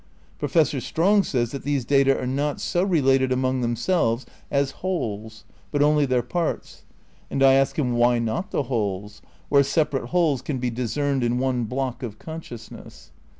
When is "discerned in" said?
10.71-11.37